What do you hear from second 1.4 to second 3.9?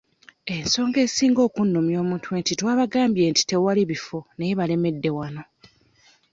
okunnumya omutwe nti twabagambye twewali